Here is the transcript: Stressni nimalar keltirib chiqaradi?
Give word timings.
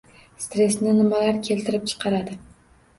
Stressni 0.45 0.95
nimalar 1.03 1.39
keltirib 1.51 1.89
chiqaradi? 1.95 2.39